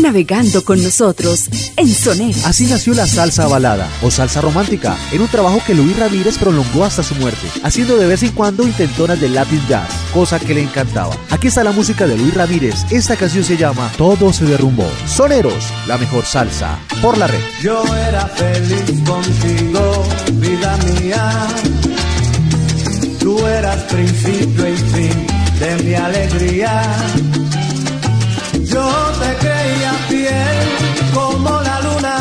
navegando 0.08 0.64
con 0.64 0.82
nosotros 0.82 1.50
en 1.76 1.90
Soneros. 1.90 2.46
Así 2.46 2.66
nació 2.66 2.94
la 2.94 3.06
salsa 3.06 3.46
balada 3.46 3.90
o 4.02 4.10
salsa 4.10 4.40
romántica, 4.40 4.96
en 5.12 5.20
un 5.20 5.28
trabajo 5.28 5.62
que 5.68 5.76
Luis 5.76 6.00
Ramírez 6.00 6.38
prolongó 6.38 6.86
hasta 6.86 7.04
su 7.04 7.14
muerte, 7.16 7.46
haciendo 7.62 7.98
de 7.98 8.08
vez 8.08 8.24
en 8.24 8.32
cuando 8.32 8.64
intentonas 8.64 9.20
de 9.20 9.28
Latin 9.28 9.62
Jazz, 9.68 9.90
cosa 10.14 10.40
que 10.40 10.54
le 10.54 10.62
encantaba. 10.62 11.14
Aquí 11.30 11.48
está 11.48 11.62
la 11.62 11.74
música 11.74 12.08
de 12.08 12.18
Luis 12.18 12.34
Ramírez, 12.34 12.86
esta 12.90 13.18
canción 13.18 13.44
se 13.44 13.58
llama 13.58 13.92
Todo 13.98 14.32
se 14.32 14.46
derrumbó. 14.46 14.90
Soneros, 15.06 15.66
la 15.88 15.98
mejor 15.98 16.24
salsa 16.24 16.80
por 17.02 17.18
la 17.18 17.28
red. 17.28 17.42
Yo 17.62 17.84
era 18.08 18.28
feliz 18.28 19.04
contigo, 19.06 20.06
vida 20.36 20.78
mía. 20.86 21.48
Tú 23.20 23.46
eras 23.46 23.84
principio 23.84 24.70
y 24.70 24.78
fin 24.78 25.28
de 25.60 25.84
mi 25.84 25.94
alegría. 25.96 26.82
Yo 28.78 28.90
te 29.22 29.32
creía 29.44 29.94
fiel 30.08 30.58
como 31.16 31.50
la 31.68 31.78
luna 31.86 32.18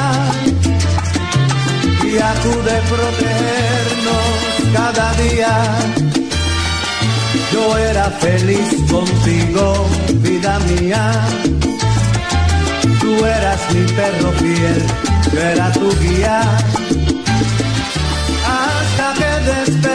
y 2.03 2.13
acude 2.33 2.75
protegernos 2.93 4.29
cada 4.73 5.07
día. 5.25 5.53
Yo 7.53 7.77
era 7.77 8.05
feliz 8.25 8.69
contigo, 8.91 9.87
vida 10.27 10.59
mía. 10.71 11.05
Tú 13.01 13.13
eras 13.39 13.61
mi 13.75 13.85
perro 13.99 14.31
fiel, 14.41 14.81
yo 15.33 15.41
era 15.41 15.73
tu 15.73 15.89
guía. 16.01 16.41
Hasta 18.57 19.07
que 19.19 19.31
desperté 19.51 19.86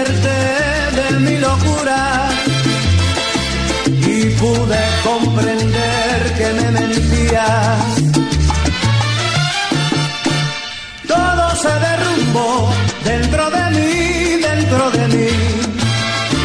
Todo 11.08 11.56
se 11.56 11.70
derrumbó 11.70 12.70
dentro 13.06 13.50
de 13.50 13.70
mí, 13.70 14.42
dentro 14.42 14.92
de 14.92 15.08
mí. 15.08 15.30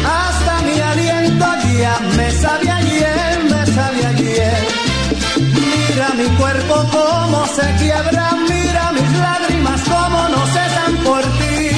Hasta 0.05 0.61
mi 0.61 0.79
aliento 0.79 1.45
ya 1.81 1.99
me 2.15 2.31
sabía 2.31 2.77
ayer, 2.77 3.43
me 3.51 3.65
sabía 3.65 4.09
ayer. 4.09 4.57
Mira 5.89 6.09
mi 6.15 6.27
cuerpo 6.37 6.75
cómo 6.89 7.45
se 7.47 7.67
quiebra, 7.79 8.31
mira 8.47 8.91
mis 8.93 9.11
lágrimas 9.19 9.81
cómo 9.81 10.29
no 10.29 10.45
cesan 10.55 10.95
por 11.03 11.23
ti. 11.39 11.69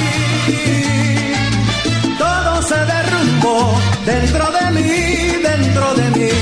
Todo 2.16 2.62
se 2.62 2.78
derrumbó 2.92 3.74
dentro 4.06 4.52
de 4.52 4.70
mí, 4.70 5.42
dentro 5.42 5.94
de 5.94 6.10
mí. 6.10 6.39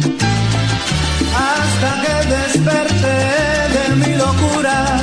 que 2.02 2.14
desperté 2.28 3.18
de 3.76 3.96
mi 3.96 4.14
locura 4.14 5.00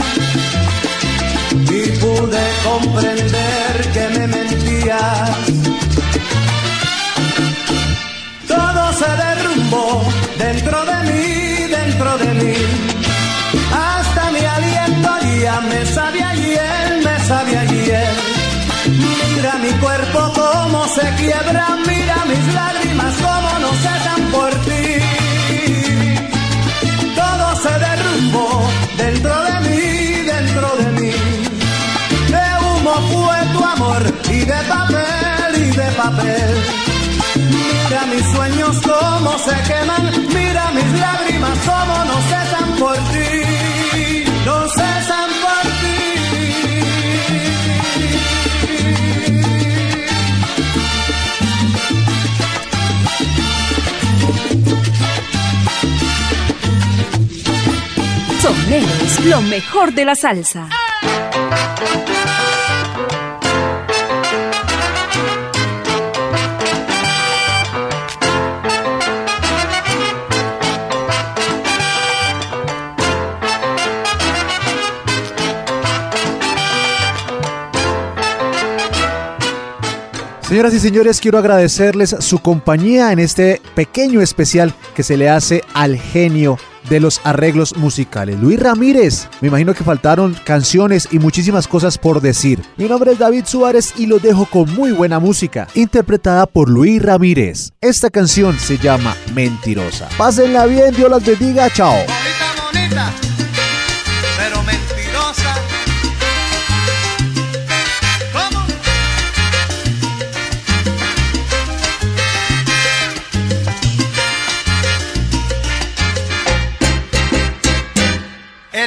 y 1.51 1.91
pude 1.99 2.43
comprender 2.63 3.91
que 3.93 4.09
me 4.17 4.27
mentías. 4.27 5.37
Todo 8.47 8.93
se 8.93 9.09
derrumbó 9.23 10.01
dentro 10.37 10.85
de 10.85 10.97
mí, 11.11 11.67
dentro 11.67 12.17
de 12.17 12.33
mí. 12.33 12.53
Hasta 13.73 14.31
mi 14.31 14.39
aliento 14.39 15.09
ya 15.41 15.59
me 15.61 15.85
sabía 15.85 16.29
ayer, 16.29 17.01
me 17.03 17.19
sabía 17.27 17.59
ayer. 17.59 18.13
Mira 19.35 19.53
mi 19.61 19.71
cuerpo 19.81 20.31
cómo 20.33 20.87
se 20.87 21.13
quiebra, 21.15 21.75
mira 21.85 22.25
mis 22.25 22.53
lágrimas 22.53 23.15
cómo 23.15 23.42
y 34.29 34.39
de 34.39 34.59
papel 34.67 35.55
y 35.55 35.71
de 35.71 35.91
papel. 35.97 36.55
Mira 37.35 38.05
mis 38.13 38.25
sueños 38.33 38.81
cómo 38.81 39.37
se 39.39 39.55
queman, 39.69 40.11
mira 40.33 40.71
mis 40.71 40.99
lágrimas 40.99 41.57
cómo 41.65 42.05
no 42.05 42.17
cesan 42.29 42.69
por 42.79 42.95
ti, 42.95 44.25
no 44.45 44.67
cesan 44.69 45.29
por 45.43 45.63
ti. 45.79 45.97
Soneros, 58.41 59.25
lo 59.25 59.41
mejor 59.41 59.93
de 59.93 60.05
la 60.05 60.15
salsa. 60.15 60.67
Señoras 80.53 80.75
y 80.75 80.79
señores, 80.79 81.19
quiero 81.19 81.39
agradecerles 81.39 82.15
su 82.19 82.37
compañía 82.37 83.11
en 83.11 83.17
este 83.17 83.59
pequeño 83.73 84.21
especial 84.21 84.71
que 84.93 85.01
se 85.01 85.17
le 85.17 85.27
hace 85.27 85.63
al 85.73 85.97
genio 85.97 86.59
de 86.91 86.99
los 86.99 87.21
arreglos 87.23 87.75
musicales. 87.75 88.39
Luis 88.39 88.59
Ramírez, 88.59 89.29
me 89.41 89.47
imagino 89.47 89.73
que 89.73 89.83
faltaron 89.83 90.35
canciones 90.45 91.07
y 91.09 91.17
muchísimas 91.17 91.67
cosas 91.67 91.97
por 91.97 92.21
decir. 92.21 92.61
Mi 92.77 92.85
nombre 92.85 93.13
es 93.13 93.17
David 93.17 93.45
Suárez 93.47 93.95
y 93.97 94.05
lo 94.05 94.19
dejo 94.19 94.45
con 94.45 94.71
muy 94.75 94.91
buena 94.91 95.17
música, 95.17 95.67
interpretada 95.73 96.45
por 96.45 96.69
Luis 96.69 97.01
Ramírez. 97.01 97.71
Esta 97.81 98.11
canción 98.11 98.59
se 98.59 98.77
llama 98.77 99.15
Mentirosa. 99.33 100.07
Pásenla 100.19 100.67
bien, 100.67 100.93
Dios 100.93 101.09
las 101.09 101.25
bendiga, 101.25 101.67
chao. 101.71 101.95
Bonita, 101.95 103.11
bonita, 103.11 103.32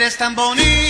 eres 0.07 0.18
tan 0.18 0.36
bonito. 0.36 0.86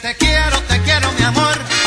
Te 0.00 0.14
quiero, 0.16 0.58
te 0.62 0.80
quiero 0.80 1.10
mi 1.12 1.24
amor. 1.24 1.83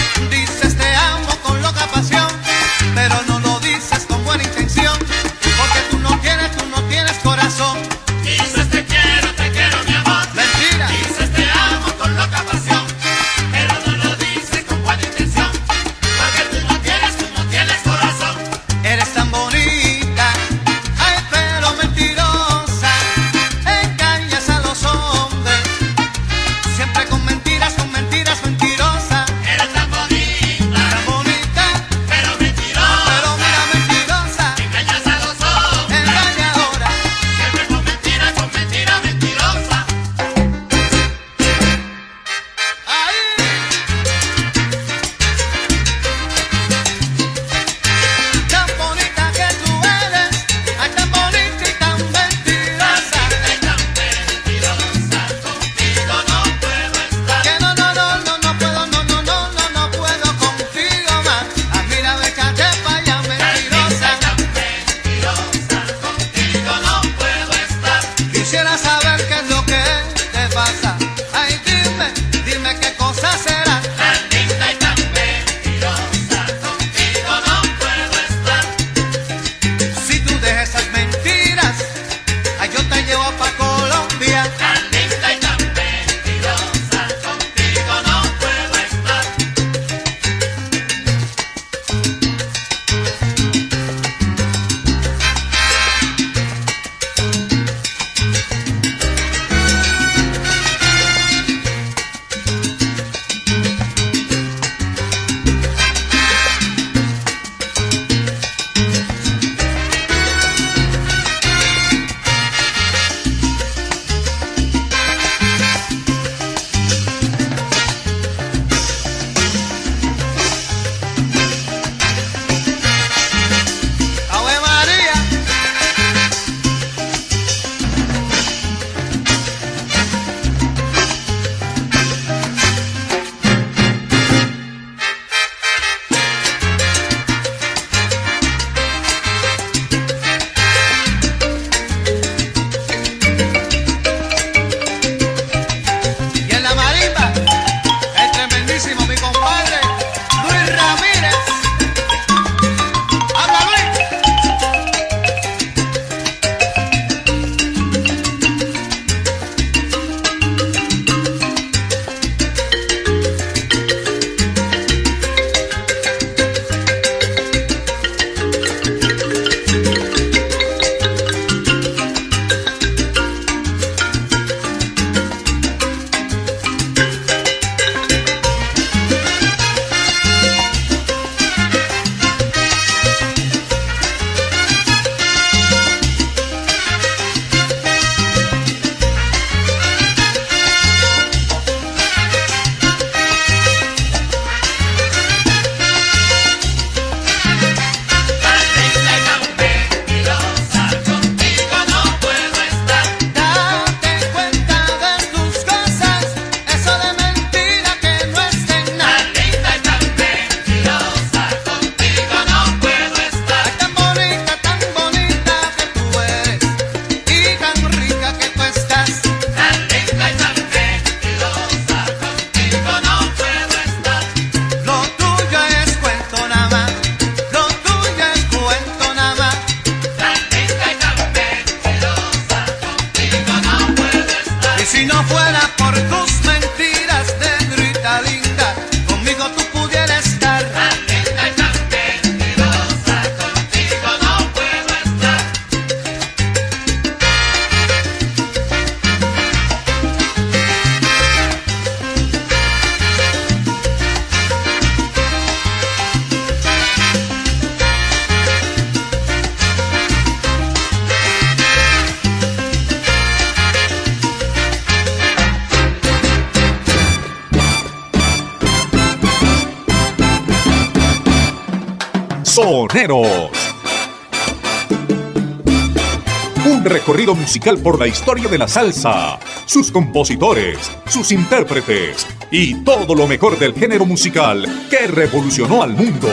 Un 276.65 276.83
recorrido 276.83 277.35
musical 277.35 277.77
por 277.77 277.99
la 277.99 278.07
historia 278.07 278.49
de 278.49 278.57
la 278.57 278.67
salsa, 278.67 279.37
sus 279.67 279.91
compositores, 279.91 280.91
sus 281.07 281.31
intérpretes 281.31 282.25
y 282.49 282.83
todo 282.83 283.13
lo 283.13 283.27
mejor 283.27 283.59
del 283.59 283.75
género 283.75 284.07
musical 284.07 284.87
que 284.89 285.05
revolucionó 285.05 285.83
al 285.83 285.93
mundo. 285.93 286.27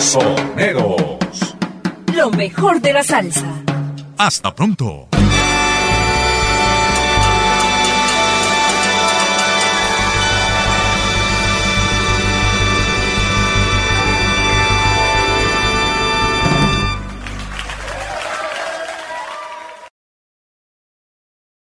Soneros. 0.00 1.56
Lo 2.14 2.30
mejor 2.30 2.80
de 2.80 2.92
la 2.94 3.02
salsa. 3.02 3.44
Hasta 4.16 4.54
pronto. 4.54 5.08